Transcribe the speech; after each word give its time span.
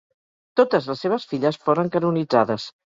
Totes 0.61 0.89
les 0.93 1.03
seves 1.07 1.29
filles 1.35 1.63
foren 1.69 1.95
canonitzades. 1.99 2.71